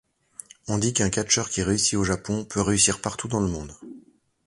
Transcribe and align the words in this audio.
On 0.67 0.79
dit 0.79 0.93
qu'un 0.93 1.11
catcheur 1.11 1.47
qui 1.51 1.61
réussit 1.61 1.93
au 1.93 2.03
Japon, 2.03 2.43
peut 2.43 2.61
réussir 2.61 3.01
partout 3.01 3.27
dans 3.27 3.39
le 3.39 3.45
monde. 3.49 3.71